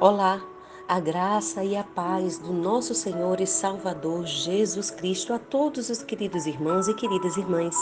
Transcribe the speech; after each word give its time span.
Olá, 0.00 0.40
a 0.86 1.00
graça 1.00 1.64
e 1.64 1.74
a 1.74 1.82
paz 1.82 2.38
do 2.38 2.52
nosso 2.52 2.94
Senhor 2.94 3.40
e 3.40 3.46
Salvador 3.48 4.24
Jesus 4.26 4.92
Cristo 4.92 5.32
a 5.32 5.40
todos 5.40 5.90
os 5.90 6.04
queridos 6.04 6.46
irmãos 6.46 6.86
e 6.86 6.94
queridas 6.94 7.36
irmãs. 7.36 7.74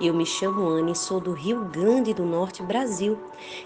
Eu 0.00 0.14
me 0.14 0.24
chamo 0.24 0.66
Anne, 0.66 0.96
sou 0.96 1.20
do 1.20 1.32
Rio 1.32 1.66
Grande 1.66 2.14
do 2.14 2.24
Norte, 2.24 2.62
Brasil, 2.62 3.18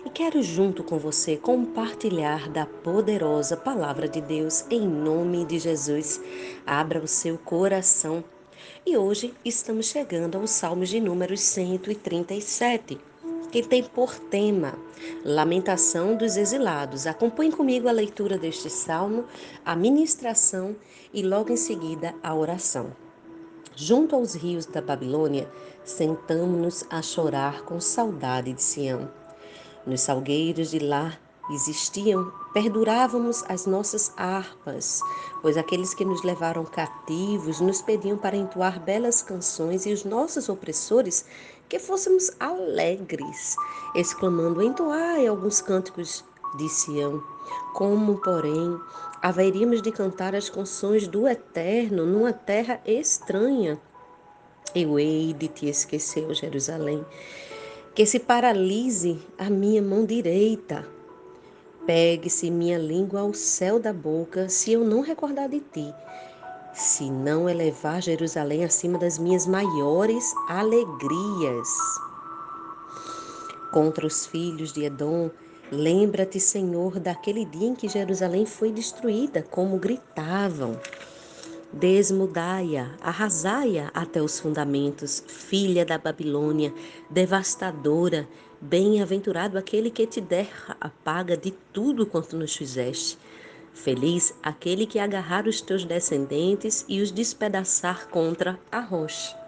e 0.04 0.10
quero 0.10 0.42
junto 0.42 0.82
com 0.82 0.98
você 0.98 1.36
compartilhar 1.36 2.48
da 2.48 2.66
poderosa 2.66 3.56
palavra 3.56 4.08
de 4.08 4.20
Deus 4.20 4.64
em 4.68 4.88
nome 4.88 5.44
de 5.44 5.60
Jesus. 5.60 6.20
Abra 6.66 6.98
o 6.98 7.06
seu 7.06 7.38
coração. 7.38 8.24
E 8.84 8.96
hoje 8.96 9.32
estamos 9.44 9.86
chegando 9.86 10.36
aos 10.36 10.50
Salmos 10.50 10.88
de 10.88 10.98
número 10.98 11.36
137 11.36 13.13
que 13.54 13.62
tem 13.62 13.84
por 13.84 14.18
tema 14.18 14.76
Lamentação 15.24 16.16
dos 16.16 16.36
Exilados. 16.36 17.06
Acompanhe 17.06 17.52
comigo 17.52 17.88
a 17.88 17.92
leitura 17.92 18.36
deste 18.36 18.68
salmo, 18.68 19.26
a 19.64 19.76
ministração 19.76 20.74
e 21.12 21.22
logo 21.22 21.52
em 21.52 21.56
seguida 21.56 22.12
a 22.20 22.34
oração. 22.34 22.90
Junto 23.76 24.16
aos 24.16 24.34
rios 24.34 24.66
da 24.66 24.82
Babilônia, 24.82 25.48
sentamos-nos 25.84 26.84
a 26.90 27.00
chorar 27.00 27.62
com 27.62 27.78
saudade 27.78 28.52
de 28.52 28.60
Sião. 28.60 29.08
Nos 29.86 30.00
salgueiros 30.00 30.72
de 30.72 30.80
lá 30.80 31.16
existiam, 31.50 32.32
perdurávamos 32.52 33.44
as 33.48 33.66
nossas 33.66 34.12
harpas, 34.16 35.00
pois 35.42 35.56
aqueles 35.56 35.92
que 35.92 36.04
nos 36.04 36.22
levaram 36.22 36.64
cativos 36.64 37.60
nos 37.60 37.82
pediam 37.82 38.16
para 38.16 38.36
entoar 38.36 38.80
belas 38.80 39.22
canções 39.22 39.84
e 39.86 39.92
os 39.92 40.04
nossos 40.04 40.48
opressores 40.48 41.26
que 41.68 41.78
fôssemos 41.78 42.30
alegres, 42.38 43.56
exclamando: 43.94 44.62
Entoai 44.62 45.26
alguns 45.26 45.60
cânticos 45.60 46.24
de 46.56 46.68
Sião. 46.68 47.22
Como, 47.74 48.20
porém, 48.20 48.78
haveríamos 49.20 49.82
de 49.82 49.90
cantar 49.90 50.34
as 50.34 50.48
canções 50.48 51.08
do 51.08 51.26
Eterno 51.26 52.06
numa 52.06 52.32
terra 52.32 52.80
estranha? 52.86 53.80
Eu 54.74 54.98
hei 54.98 55.32
de 55.32 55.48
te 55.48 55.66
esquecer, 55.66 56.32
Jerusalém, 56.34 57.04
que 57.94 58.06
se 58.06 58.18
paralise 58.18 59.20
a 59.38 59.50
minha 59.50 59.82
mão 59.82 60.04
direita. 60.04 60.93
Pegue-se 61.86 62.50
minha 62.50 62.78
língua 62.78 63.20
ao 63.20 63.34
céu 63.34 63.78
da 63.78 63.92
boca, 63.92 64.48
se 64.48 64.72
eu 64.72 64.84
não 64.84 65.00
recordar 65.00 65.48
de 65.48 65.60
ti 65.60 65.94
se 66.74 67.08
não 67.08 67.48
elevar 67.48 68.02
Jerusalém 68.02 68.64
acima 68.64 68.98
das 68.98 69.16
minhas 69.16 69.46
maiores 69.46 70.34
alegrias. 70.48 71.68
Contra 73.72 74.06
os 74.06 74.26
filhos 74.26 74.72
de 74.72 74.84
Edom, 74.84 75.30
lembra-te, 75.70 76.40
Senhor, 76.40 76.98
daquele 76.98 77.44
dia 77.44 77.68
em 77.68 77.74
que 77.74 77.88
Jerusalém 77.88 78.44
foi 78.44 78.72
destruída, 78.72 79.42
como 79.42 79.78
gritavam. 79.78 80.78
Desmudai-a, 81.76 82.94
arrasai-a 83.00 83.90
até 83.92 84.22
os 84.22 84.38
fundamentos, 84.38 85.24
filha 85.26 85.84
da 85.84 85.98
Babilônia, 85.98 86.72
devastadora, 87.10 88.28
bem-aventurado 88.60 89.58
aquele 89.58 89.90
que 89.90 90.06
te 90.06 90.20
der 90.20 90.48
a 90.80 90.88
paga 90.88 91.36
de 91.36 91.50
tudo 91.72 92.06
quanto 92.06 92.36
nos 92.36 92.54
fizeste. 92.54 93.18
Feliz 93.72 94.32
aquele 94.40 94.86
que 94.86 95.00
agarrar 95.00 95.48
os 95.48 95.60
teus 95.60 95.84
descendentes 95.84 96.84
e 96.88 97.02
os 97.02 97.10
despedaçar 97.10 98.06
contra 98.08 98.56
a 98.70 98.78
rocha. 98.78 99.43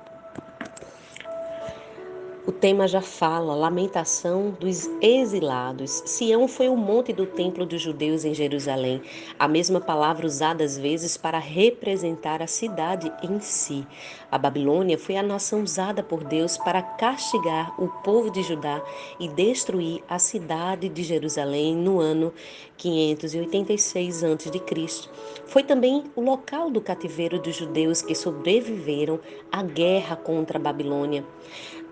O 2.46 2.52
tema 2.52 2.86
já 2.86 3.00
fala, 3.00 3.56
lamentação 3.56 4.56
dos 4.60 4.88
exilados. 5.02 6.00
Sião 6.06 6.46
foi 6.46 6.68
o 6.68 6.76
monte 6.76 7.12
do 7.12 7.26
templo 7.26 7.66
dos 7.66 7.82
judeus 7.82 8.24
em 8.24 8.32
Jerusalém, 8.32 9.02
a 9.36 9.48
mesma 9.48 9.80
palavra 9.80 10.24
usada 10.24 10.62
às 10.62 10.78
vezes 10.78 11.16
para 11.16 11.40
representar 11.40 12.40
a 12.40 12.46
cidade 12.46 13.12
em 13.20 13.40
si. 13.40 13.84
A 14.30 14.38
Babilônia 14.38 14.96
foi 14.96 15.16
a 15.16 15.24
nação 15.24 15.64
usada 15.64 16.04
por 16.04 16.22
Deus 16.22 16.56
para 16.56 16.80
castigar 16.82 17.74
o 17.82 17.88
povo 17.88 18.30
de 18.30 18.44
Judá 18.44 18.80
e 19.18 19.26
destruir 19.26 20.04
a 20.08 20.20
cidade 20.20 20.88
de 20.88 21.02
Jerusalém 21.02 21.74
no 21.74 21.98
ano 21.98 22.32
586 22.76 24.22
a.C. 24.22 25.10
Foi 25.46 25.64
também 25.64 26.04
o 26.14 26.20
local 26.20 26.70
do 26.70 26.80
cativeiro 26.80 27.40
dos 27.40 27.56
judeus 27.56 28.02
que 28.02 28.14
sobreviveram 28.14 29.18
à 29.50 29.64
guerra 29.64 30.14
contra 30.14 30.58
a 30.58 30.62
Babilônia. 30.62 31.24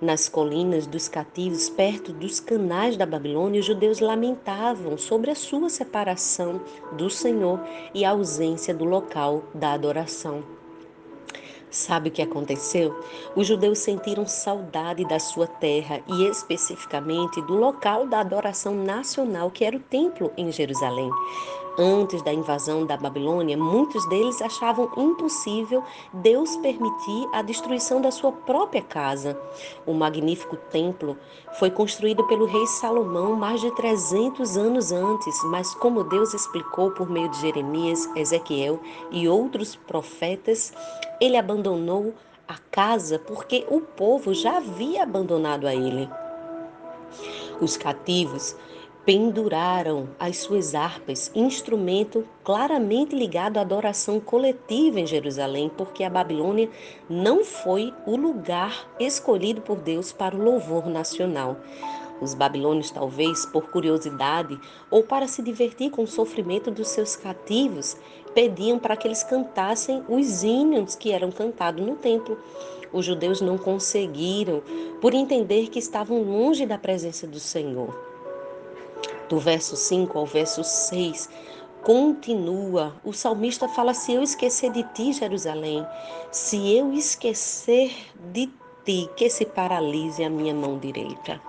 Nas 0.01 0.29
colinas 0.29 0.87
dos 0.87 1.09
cativos, 1.09 1.69
perto 1.69 2.13
dos 2.13 2.41
canais 2.41 2.97
da 2.97 3.07
Babilônia, 3.07 3.61
os 3.61 3.67
judeus 3.67 4.01
lamentavam 4.01 4.99
sobre 4.99 5.31
a 5.31 5.35
sua 5.35 5.69
separação 5.69 6.61
do 6.93 7.09
Senhor 7.09 7.61
e 7.95 8.05
a 8.05 8.11
ausência 8.11 8.75
do 8.75 8.85
local 8.85 9.45
da 9.55 9.73
adoração. 9.73 10.43
Sabe 11.71 12.09
o 12.09 12.13
que 12.13 12.23
aconteceu? 12.23 12.95
Os 13.35 13.49
judeus 13.49 13.81
sentiram 13.81 14.27
saudade 14.27 15.05
da 15.09 15.19
sua 15.19 15.47
terra 15.47 16.01
e, 16.07 16.25
especificamente, 16.25 17.43
do 17.43 17.55
local 17.55 18.07
da 18.07 18.21
adoração 18.21 18.75
nacional, 18.75 19.51
que 19.51 19.65
era 19.65 19.77
o 19.77 19.81
templo 19.81 20.33
em 20.37 20.53
Jerusalém. 20.53 21.11
Antes 21.77 22.23
da 22.23 22.33
invasão 22.33 22.87
da 22.87 22.97
Babilônia, 22.97 23.57
muitos 23.57 24.09
deles 24.09 24.41
achavam 24.41 24.93
impossível 24.97 25.83
Deus 26.13 26.57
permitir 26.59 27.29
a 27.33 27.43
destruição 27.43 28.01
da 28.01 28.13
sua 28.13 28.31
própria 28.31 28.81
casa. 28.81 29.37
O 29.85 29.93
magnífico 29.93 30.57
templo 30.57 31.17
foi 31.59 31.73
construído 31.73 32.23
pelo 32.29 32.47
rei 32.47 32.65
Salomão 32.67 33.35
mais 33.35 33.61
de 33.61 33.75
300 33.75 34.57
anos 34.57 34.93
antes, 34.93 35.37
mas 35.47 35.75
como 35.75 36.05
Deus 36.05 36.33
explicou 36.33 36.93
por 36.93 37.11
meio 37.11 37.29
de 37.29 37.41
Jeremias, 37.41 38.09
Ezequiel 38.15 38.79
e 39.11 39.29
outros 39.29 39.75
profetas, 39.75 40.73
ele 41.21 41.37
abandonou 41.37 42.15
a 42.47 42.57
casa 42.71 43.19
porque 43.19 43.67
o 43.69 43.81
povo 43.81 44.33
já 44.33 44.59
havia 44.59 45.03
abandonado 45.03 45.67
a 45.67 45.75
ele. 45.75 46.09
Os 47.61 47.77
cativos 47.77 48.57
penduraram 49.05 50.09
as 50.19 50.39
suas 50.39 50.75
harpas, 50.75 51.31
instrumento 51.35 52.27
claramente 52.43 53.15
ligado 53.15 53.59
à 53.59 53.61
adoração 53.61 54.19
coletiva 54.19 54.99
em 54.99 55.07
Jerusalém, 55.07 55.71
porque 55.77 56.03
a 56.03 56.11
Babilônia 56.11 56.71
não 57.09 57.45
foi 57.45 57.93
o 58.07 58.17
lugar 58.17 58.91
escolhido 58.99 59.61
por 59.61 59.77
Deus 59.77 60.11
para 60.11 60.35
o 60.35 60.43
louvor 60.43 60.87
nacional. 60.89 61.59
Os 62.19 62.33
babilônios, 62.33 62.91
talvez 62.91 63.45
por 63.45 63.69
curiosidade 63.69 64.59
ou 64.91 65.03
para 65.03 65.27
se 65.27 65.43
divertir 65.43 65.91
com 65.91 66.05
o 66.05 66.09
sofrimento 66.09 66.71
dos 66.71 66.89
seus 66.89 67.15
cativos, 67.15 67.99
pediam 68.35 68.79
para 68.79 68.97
que 68.97 69.07
eles 69.07 69.23
cantassem 69.23 70.03
os 70.09 70.43
hinos 70.43 70.95
que 70.95 71.13
eram 71.13 71.31
cantados 71.31 71.85
no 71.85 71.97
templo. 71.97 72.39
Os 72.91 73.05
judeus 73.05 73.43
não 73.43 73.59
conseguiram, 73.59 74.63
por 75.01 75.13
entender 75.13 75.69
que 75.69 75.79
estavam 75.79 76.23
longe 76.23 76.65
da 76.65 76.79
presença 76.79 77.27
do 77.27 77.41
Senhor 77.41 78.14
do 79.29 79.39
verso 79.39 79.77
5 79.77 80.19
ao 80.19 80.27
verso 80.27 80.63
6, 80.63 81.29
continua. 81.83 82.95
O 83.05 83.13
salmista 83.13 83.69
fala: 83.69 83.95
Se 83.95 84.13
eu 84.13 84.23
esquecer 84.23 84.71
de 84.73 84.83
ti, 84.95 85.13
Jerusalém, 85.13 85.87
se 86.31 86.77
eu 86.77 86.93
esquecer 86.93 87.93
de 88.33 88.51
ti, 88.85 89.09
que 89.17 89.31
se 89.31 89.45
paralise 89.45 90.25
a 90.25 90.31
minha 90.31 90.55
mão 90.55 90.79
direita. 90.79 91.41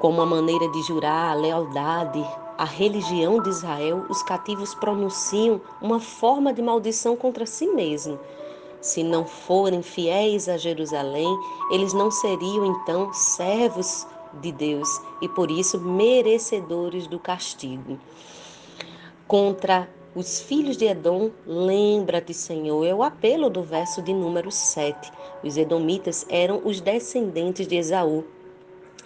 Como 0.00 0.18
uma 0.18 0.26
maneira 0.26 0.68
de 0.68 0.82
jurar 0.82 1.30
a 1.30 1.34
lealdade 1.34 2.24
à 2.58 2.64
religião 2.64 3.40
de 3.40 3.50
Israel, 3.50 4.04
os 4.10 4.22
cativos 4.22 4.74
pronunciam 4.74 5.60
uma 5.80 6.00
forma 6.00 6.52
de 6.52 6.60
maldição 6.60 7.16
contra 7.16 7.46
si 7.46 7.66
mesmo. 7.68 8.18
Se 8.80 9.04
não 9.04 9.24
forem 9.24 9.80
fiéis 9.80 10.48
a 10.48 10.56
Jerusalém, 10.56 11.38
eles 11.70 11.92
não 11.92 12.10
seriam 12.10 12.66
então 12.66 13.12
servos 13.12 14.06
de 14.40 14.52
Deus 14.52 14.88
e 15.20 15.28
por 15.28 15.50
isso 15.50 15.80
merecedores 15.80 17.06
do 17.06 17.18
castigo. 17.18 17.98
Contra 19.26 19.88
os 20.14 20.40
filhos 20.40 20.76
de 20.76 20.84
Edom, 20.84 21.30
lembra-te, 21.46 22.34
Senhor, 22.34 22.84
é 22.84 22.94
o 22.94 23.02
apelo 23.02 23.48
do 23.48 23.62
verso 23.62 24.02
de 24.02 24.12
número 24.12 24.50
7. 24.50 25.10
Os 25.42 25.56
edomitas 25.56 26.26
eram 26.28 26.60
os 26.64 26.80
descendentes 26.80 27.66
de 27.66 27.76
Esaú, 27.76 28.24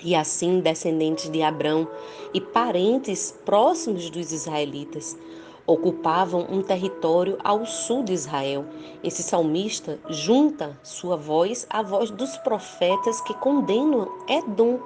e 0.03 0.15
assim 0.15 0.61
descendentes 0.61 1.31
de 1.31 1.43
Abrão 1.43 1.89
e 2.35 2.41
parentes 2.41 3.35
próximos 3.45 4.11
dos 4.11 4.33
israelitas 4.33 5.17
ocupavam 5.67 6.47
um 6.49 6.63
território 6.63 7.37
ao 7.43 7.67
sul 7.67 8.05
de 8.05 8.13
Israel. 8.13 8.65
Esse 9.03 9.23
salmista 9.23 9.99
junta 10.09 10.79
sua 10.83 11.17
voz 11.17 11.67
à 11.69 11.83
voz 11.83 12.11
dos 12.11 12.37
profetas 12.39 13.21
que 13.23 13.35
condenam 13.35 14.09
Edom 14.29 14.79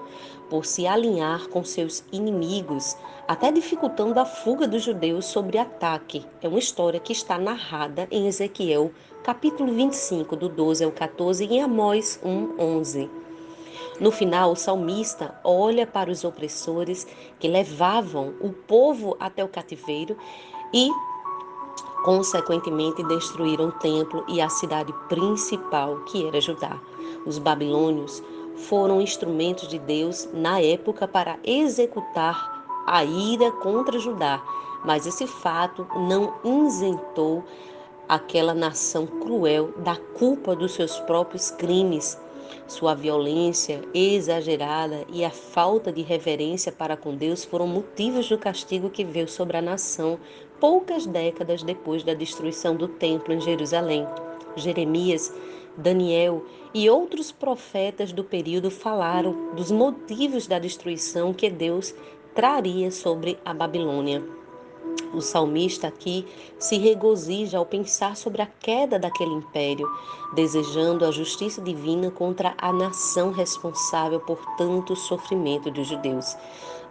por 0.49 0.67
se 0.67 0.87
alinhar 0.87 1.49
com 1.49 1.63
seus 1.63 2.03
inimigos, 2.11 2.97
até 3.29 3.53
dificultando 3.53 4.19
a 4.19 4.25
fuga 4.25 4.67
dos 4.67 4.83
judeus 4.83 5.27
sobre 5.27 5.59
ataque. 5.59 6.27
É 6.43 6.49
uma 6.49 6.59
história 6.59 6.99
que 6.99 7.13
está 7.13 7.39
narrada 7.39 8.09
em 8.11 8.27
Ezequiel, 8.27 8.91
capítulo 9.23 9.73
25, 9.73 10.35
do 10.35 10.49
12 10.49 10.83
ao 10.83 10.91
14, 10.91 11.45
e 11.45 11.55
em 11.55 11.63
Amós 11.63 12.19
1, 12.25 12.57
11. 12.59 13.11
No 14.01 14.11
final, 14.11 14.53
o 14.53 14.57
salmista 14.57 15.39
olha 15.45 15.87
para 15.87 16.11
os 16.11 16.25
opressores 16.25 17.07
que 17.39 17.47
levavam 17.47 18.35
o 18.41 18.51
povo 18.51 19.15
até 19.21 19.45
o 19.45 19.49
cativeiro 19.49 20.17
e, 20.73 20.91
consequentemente, 22.05 23.03
destruíram 23.05 23.69
o 23.69 23.73
templo 23.73 24.25
e 24.29 24.41
a 24.41 24.49
cidade 24.49 24.93
principal, 25.09 25.97
que 26.05 26.27
era 26.27 26.41
Judá. 26.41 26.81
Os 27.27 27.39
babilônios 27.39 28.23
foram 28.57 29.01
instrumentos 29.01 29.69
de 29.69 29.79
Deus 29.79 30.29
na 30.33 30.61
época 30.61 31.07
para 31.09 31.39
executar 31.45 32.61
a 32.87 33.05
ira 33.05 33.51
contra 33.53 33.99
Judá, 33.99 34.43
mas 34.85 35.07
esse 35.07 35.27
fato 35.27 35.87
não 35.95 36.35
isentou 36.67 37.45
aquela 38.09 38.55
nação 38.55 39.07
cruel 39.07 39.73
da 39.79 39.97
culpa 39.97 40.57
dos 40.57 40.73
seus 40.73 40.99
próprios 41.01 41.51
crimes. 41.51 42.19
Sua 42.67 42.95
violência 42.95 43.83
exagerada 43.95 45.05
e 45.09 45.25
a 45.25 45.31
falta 45.31 45.93
de 45.93 46.03
reverência 46.03 46.73
para 46.73 46.97
com 46.97 47.15
Deus 47.15 47.45
foram 47.45 47.69
motivos 47.69 48.29
do 48.29 48.37
castigo 48.37 48.91
que 48.91 49.05
veio 49.05 49.29
sobre 49.29 49.57
a 49.57 49.63
nação 49.63 50.19
poucas 50.61 51.07
décadas 51.07 51.63
depois 51.63 52.05
da 52.05 52.15
destruição 52.15 52.77
do 52.77 52.87
templo 52.87 53.33
em 53.33 53.41
Jerusalém. 53.41 54.07
Jeremias, 54.57 55.33
Daniel 55.77 56.45
e 56.75 56.91
outros 56.91 57.33
profetas 57.33 58.13
do 58.13 58.23
período 58.23 58.71
falaram 58.71 59.55
dos 59.55 59.71
motivos 59.71 60.47
da 60.47 60.59
destruição 60.59 61.33
que 61.33 61.49
Deus 61.49 61.95
traria 62.35 62.91
sobre 62.91 63.39
a 63.45 63.55
Babilônia. 63.55 64.23
O 65.15 65.21
salmista 65.21 65.89
aqui 65.89 66.27
se 66.59 66.79
regozija 66.79 67.59
ao 67.59 67.67
pensar 67.67 68.17
sobre 68.17 68.43
a 68.43 68.47
queda 68.47 68.99
daquele 68.99 69.33
império, 69.33 69.89
desejando 70.35 71.05
a 71.05 71.11
justiça 71.11 71.61
divina 71.61 72.11
contra 72.11 72.55
a 72.59 72.73
nação 72.73 73.33
responsável 73.33 74.21
por 74.21 74.39
tanto 74.57 74.95
sofrimento 74.95 75.71
dos 75.71 75.89
judeus. 75.89 76.37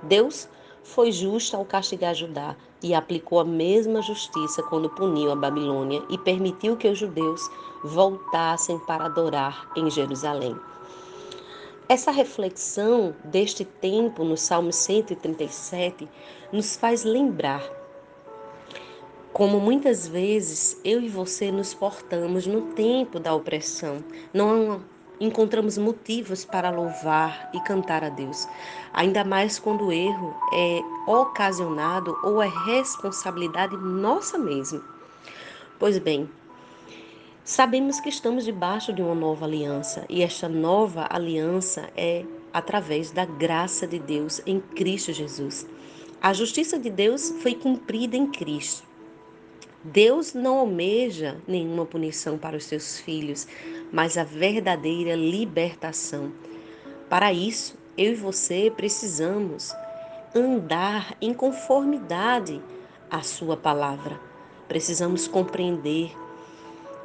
Deus 0.04 0.50
foi 0.84 1.12
justo 1.12 1.56
ao 1.56 1.66
castigar 1.66 2.14
Judá 2.16 2.56
e 2.81 2.94
aplicou 2.94 3.40
a 3.40 3.46
mesma 3.46 4.02
justiça 4.02 4.64
quando 4.64 4.90
puniu 4.90 5.31
a 5.31 5.36
Babilônia 5.36 6.02
e 6.10 6.18
permitiu 6.18 6.78
que 6.78 6.88
os 6.88 6.98
judeus 6.98 7.42
voltassem 7.84 8.80
para 8.80 9.06
adorar 9.06 9.70
em 9.76 9.90
Jerusalém. 9.90 10.56
Essa 11.88 12.12
reflexão 12.12 13.16
deste 13.24 13.66
tempo 13.66 14.24
no 14.24 14.38
Salmo 14.38 14.72
137 14.72 16.08
nos 16.52 16.76
faz 16.76 17.04
lembrar 17.04 17.64
como 19.34 19.60
muitas 19.60 20.08
vezes 20.08 20.80
eu 20.84 21.02
e 21.02 21.08
você 21.08 21.52
nos 21.52 21.74
portamos 21.74 22.46
no 22.46 22.74
tempo 22.74 23.20
da 23.20 23.34
opressão. 23.34 24.04
Não 24.34 24.82
encontramos 25.19 25.77
motivos 25.77 26.45
para 26.45 26.69
louvar 26.69 27.50
e 27.54 27.60
cantar 27.62 28.04
a 28.04 28.10
Deus, 28.10 28.48
ainda 28.94 29.24
mais 29.24 29.60
quando 29.60 29.86
o 29.86 29.92
erro 29.92 30.36
é 30.54 30.81
ocasionado 31.07 32.18
ou 32.24 32.42
é 32.42 32.50
responsabilidade 32.66 33.75
nossa 33.77 34.38
mesmo. 34.38 34.81
Pois 35.77 35.98
bem, 35.98 36.30
sabemos 37.44 38.00
que 38.00 38.10
estamos 38.10 38.45
debaixo 38.45 38.94
de 38.94 39.01
uma 39.01 39.16
nova 39.16 39.45
aliança 39.45 40.06
e 40.10 40.24
esta 40.24 40.48
nova 40.48 41.07
aliança 41.10 41.89
é 41.95 42.25
através 42.54 43.12
da 43.12 43.25
graça 43.25 43.88
de 43.88 44.00
Deus 44.00 44.42
em 44.45 44.60
Cristo 44.60 45.13
Jesus. 45.13 45.68
A 46.22 46.33
justiça 46.33 46.77
de 46.77 46.89
Deus 46.89 47.33
foi 47.42 47.56
cumprida 47.56 48.18
em 48.18 48.27
Cristo. 48.27 48.88
Deus 49.84 50.34
não 50.34 50.58
almeja 50.60 51.38
nenhuma 51.48 51.86
punição 51.86 52.38
para 52.38 52.58
os 52.58 52.66
seus 52.66 53.00
filhos, 53.00 53.48
mas 53.94 54.18
a 54.18 54.26
verdadeira 54.26 55.16
libertação. 55.16 56.34
Para 57.10 57.31
isso, 57.31 57.78
eu 57.98 58.12
e 58.12 58.16
você 58.16 58.70
precisamos 58.76 59.74
andar 60.36 61.16
em 61.22 61.34
conformidade 61.34 62.62
à 63.10 63.22
Sua 63.22 63.56
palavra. 63.56 64.20
Precisamos 64.68 65.30
compreender 65.30 66.12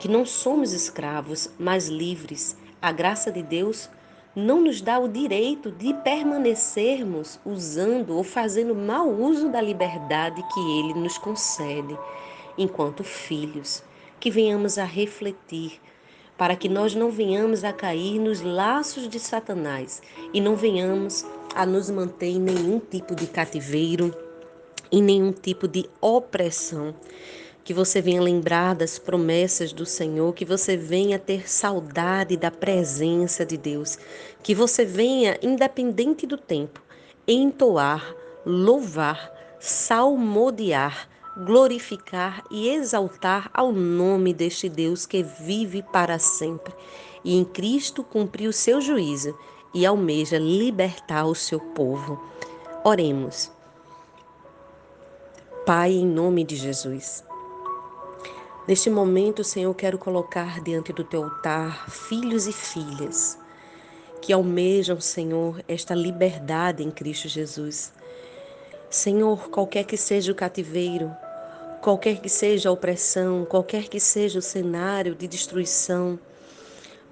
que 0.01 0.09
não 0.09 0.27
somos 0.27 0.73
escravos, 0.73 1.49
mas 1.57 1.87
livres. 1.87 2.57
A 2.83 2.91
graça 2.91 3.31
de 3.31 3.43
Deus 3.43 3.89
não 4.35 4.61
nos 4.61 4.81
dá 4.81 4.99
o 4.99 5.09
direito 5.09 5.71
de 5.71 5.95
permanecermos 5.95 7.39
usando 7.47 8.17
ou 8.17 8.25
fazendo 8.25 8.75
mau 8.75 9.09
uso 9.09 9.49
da 9.49 9.61
liberdade 9.61 10.43
que 10.53 10.61
Ele 10.81 10.95
nos 10.95 11.17
concede 11.17 11.97
enquanto 12.57 13.05
filhos, 13.05 13.83
que 14.21 14.31
venhamos 14.31 14.79
a 14.79 14.85
refletir, 14.85 15.81
para 16.37 16.57
que 16.57 16.69
nós 16.69 16.95
não 16.95 17.11
venhamos 17.11 17.63
a 17.63 17.73
cair 17.73 18.19
nos 18.19 18.41
laços 18.41 19.09
de 19.09 19.21
Satanás 19.21 20.03
e 20.33 20.41
não 20.41 20.57
venhamos 20.57 21.25
a 21.55 21.65
nos 21.65 21.89
manter 21.91 22.31
em 22.31 22.41
nenhum 22.41 22.81
tipo 22.81 23.15
de 23.15 23.27
cativeiro, 23.27 24.13
em 24.91 25.03
nenhum 25.03 25.33
tipo 25.33 25.69
de 25.69 25.89
opressão. 26.01 26.95
Que 27.63 27.73
você 27.73 28.03
venha 28.03 28.21
lembrar 28.21 28.75
das 28.75 28.99
promessas 28.99 29.73
do 29.73 29.87
Senhor, 29.87 30.35
que 30.35 30.45
você 30.45 30.77
venha 30.77 31.19
ter 31.19 31.49
saudade 31.49 32.37
da 32.37 32.51
presença 32.51 33.47
de 33.47 33.57
Deus, 33.57 33.97
que 34.43 34.55
você 34.55 34.85
venha, 34.85 35.39
independente 35.41 36.27
do 36.27 36.37
tempo, 36.37 36.83
entoar, 37.27 38.15
louvar, 38.45 39.33
salmodiar 39.59 41.09
glorificar 41.37 42.45
e 42.51 42.69
exaltar 42.69 43.51
ao 43.53 43.73
nome 43.73 44.33
deste 44.33 44.69
Deus 44.69 45.07
que 45.07 45.23
vive 45.23 45.83
para 45.83 46.19
sempre 46.19 46.73
e 47.25 47.37
em 47.37 47.45
Cristo 47.45 48.05
cumpriu 48.05 48.51
o 48.51 48.53
seu 48.53 48.81
juízo 48.81 49.37
e 49.73 49.85
almeja 49.85 50.39
libertar 50.39 51.25
o 51.25 51.35
seu 51.35 51.59
povo. 51.59 52.23
Oremos. 52.85 53.51
Pai, 55.65 55.93
em 55.93 56.07
nome 56.07 56.45
de 56.45 56.55
Jesus. 56.55 57.25
Neste 58.69 58.91
momento, 58.91 59.43
Senhor, 59.43 59.75
quero 59.75 59.99
colocar 59.99 60.61
diante 60.61 60.93
do 60.93 61.03
teu 61.03 61.25
altar 61.25 61.91
filhos 61.91 62.47
e 62.47 62.53
filhas 62.53 63.39
que 64.21 64.33
almejam, 64.33 65.01
Senhor, 65.01 65.63
esta 65.69 65.95
liberdade 65.95 66.83
em 66.83 66.91
Cristo 66.91 67.29
Jesus. 67.29 67.93
Senhor, 68.89 69.51
qualquer 69.51 69.85
que 69.85 69.97
seja 69.97 70.33
o 70.33 70.35
cativeiro, 70.35 71.15
qualquer 71.85 72.19
que 72.19 72.31
seja 72.31 72.71
a 72.71 72.73
opressão, 72.73 73.45
qualquer 73.45 73.89
que 73.91 74.01
seja 74.01 74.39
o 74.39 74.43
cenário 74.43 75.15
de 75.15 75.29
destruição. 75.29 76.19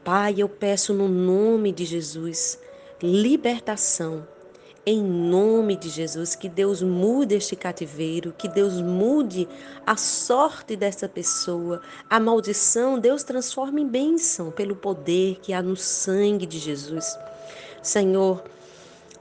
Pai, 0.02 0.36
eu 0.38 0.48
peço 0.48 0.94
no 0.94 1.08
nome 1.08 1.70
de 1.72 1.84
Jesus 1.84 2.58
libertação. 3.02 4.26
Em 4.86 5.02
nome 5.02 5.76
de 5.76 5.90
Jesus, 5.90 6.34
que 6.34 6.48
Deus 6.48 6.80
mude 6.80 7.34
este 7.34 7.54
cativeiro, 7.54 8.34
que 8.36 8.48
Deus 8.48 8.80
mude 8.80 9.46
a 9.86 9.94
sorte 9.94 10.74
dessa 10.74 11.06
pessoa, 11.06 11.82
a 12.08 12.18
maldição, 12.18 12.98
Deus 12.98 13.22
transforma 13.22 13.78
em 13.78 13.86
bênção 13.86 14.50
pelo 14.50 14.74
poder 14.74 15.38
que 15.42 15.52
há 15.52 15.62
no 15.62 15.76
sangue 15.76 16.46
de 16.46 16.58
Jesus. 16.58 17.16
Senhor, 17.82 18.42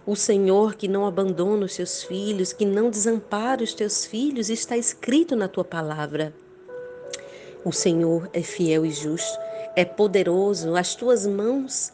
o 0.05 0.15
Senhor 0.15 0.75
que 0.75 0.87
não 0.87 1.05
abandona 1.05 1.65
os 1.65 1.73
seus 1.73 2.03
filhos, 2.03 2.51
que 2.51 2.65
não 2.65 2.89
desampara 2.89 3.63
os 3.63 3.73
teus 3.73 4.05
filhos, 4.05 4.49
está 4.49 4.75
escrito 4.75 5.35
na 5.35 5.47
tua 5.47 5.63
palavra. 5.63 6.33
O 7.63 7.71
Senhor 7.71 8.29
é 8.33 8.41
fiel 8.41 8.85
e 8.85 8.91
justo, 8.91 9.37
é 9.75 9.85
poderoso, 9.85 10.75
as 10.75 10.95
tuas 10.95 11.27
mãos 11.27 11.93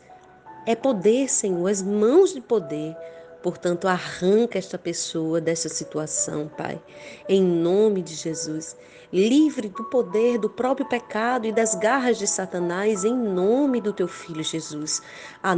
é 0.65 0.75
poder, 0.75 1.29
Senhor, 1.29 1.67
as 1.67 1.81
mãos 1.81 2.33
de 2.33 2.41
poder. 2.41 2.95
Portanto, 3.43 3.87
arranca 3.87 4.57
esta 4.57 4.77
pessoa 4.77 5.39
dessa 5.39 5.69
situação, 5.69 6.49
Pai, 6.57 6.81
em 7.29 7.41
nome 7.41 8.01
de 8.01 8.15
Jesus. 8.15 8.75
Livre 9.11 9.69
do 9.69 9.85
poder 9.85 10.37
do 10.37 10.49
próprio 10.49 10.87
pecado 10.87 11.47
e 11.47 11.51
das 11.53 11.75
garras 11.75 12.17
de 12.17 12.27
Satanás, 12.27 13.05
em 13.05 13.13
nome 13.13 13.79
do 13.79 13.93
teu 13.93 14.07
filho 14.07 14.43
Jesus. 14.43 15.01
A, 15.41 15.55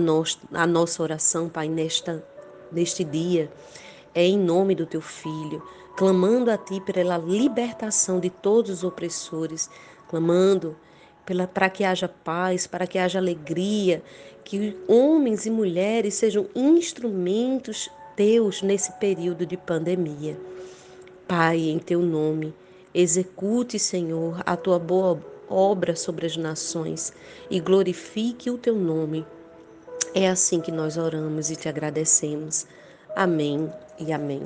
a 0.53 0.67
nossa 0.67 1.01
oração, 1.01 1.49
Pai, 1.49 1.67
nesta 1.67 2.23
neste 2.71 3.03
dia 3.03 3.51
é 4.13 4.25
em 4.25 4.37
nome 4.37 4.75
do 4.75 4.85
teu 4.85 5.01
filho, 5.01 5.61
clamando 5.95 6.49
a 6.49 6.57
ti 6.57 6.81
pela 6.81 7.17
libertação 7.17 8.19
de 8.19 8.29
todos 8.29 8.69
os 8.71 8.83
opressores, 8.83 9.69
clamando 10.07 10.75
para 11.53 11.69
que 11.69 11.83
haja 11.83 12.07
paz, 12.07 12.65
para 12.65 12.87
que 12.87 12.97
haja 12.97 13.19
alegria, 13.19 14.01
que 14.43 14.75
homens 14.87 15.45
e 15.45 15.51
mulheres 15.51 16.15
sejam 16.15 16.47
instrumentos 16.55 17.89
teus 18.15 18.61
nesse 18.61 18.91
período 18.93 19.45
de 19.45 19.55
pandemia. 19.55 20.37
Pai, 21.27 21.69
em 21.69 21.77
teu 21.77 22.01
nome, 22.01 22.53
execute, 22.93 23.77
Senhor, 23.77 24.41
a 24.45 24.57
tua 24.57 24.79
boa 24.79 25.19
obra 25.47 25.95
sobre 25.95 26.25
as 26.25 26.35
nações 26.35 27.13
e 27.49 27.59
glorifique 27.59 28.49
o 28.49 28.57
teu 28.57 28.75
nome 28.75 29.25
é 30.13 30.29
assim 30.29 30.59
que 30.59 30.71
nós 30.71 30.97
oramos 30.97 31.49
e 31.49 31.55
te 31.55 31.69
agradecemos. 31.69 32.65
Amém 33.15 33.71
e 33.99 34.13
amém. 34.13 34.43